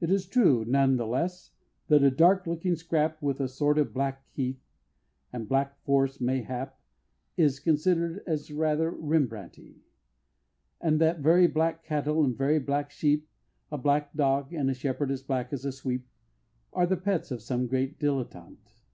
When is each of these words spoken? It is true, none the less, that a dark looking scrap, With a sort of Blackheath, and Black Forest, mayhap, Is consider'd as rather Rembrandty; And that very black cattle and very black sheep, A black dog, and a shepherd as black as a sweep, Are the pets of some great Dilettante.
It 0.00 0.10
is 0.10 0.24
true, 0.26 0.64
none 0.66 0.96
the 0.96 1.06
less, 1.06 1.50
that 1.88 2.02
a 2.02 2.10
dark 2.10 2.46
looking 2.46 2.74
scrap, 2.74 3.20
With 3.20 3.38
a 3.38 3.48
sort 3.48 3.76
of 3.76 3.92
Blackheath, 3.92 4.64
and 5.30 5.46
Black 5.46 5.76
Forest, 5.84 6.22
mayhap, 6.22 6.80
Is 7.36 7.60
consider'd 7.60 8.22
as 8.26 8.50
rather 8.50 8.90
Rembrandty; 8.90 9.82
And 10.80 10.98
that 11.02 11.18
very 11.20 11.46
black 11.48 11.84
cattle 11.84 12.24
and 12.24 12.34
very 12.34 12.60
black 12.60 12.90
sheep, 12.92 13.28
A 13.70 13.76
black 13.76 14.14
dog, 14.14 14.54
and 14.54 14.70
a 14.70 14.74
shepherd 14.74 15.10
as 15.10 15.22
black 15.22 15.52
as 15.52 15.66
a 15.66 15.72
sweep, 15.72 16.06
Are 16.72 16.86
the 16.86 16.96
pets 16.96 17.30
of 17.30 17.42
some 17.42 17.66
great 17.66 17.98
Dilettante. 17.98 18.84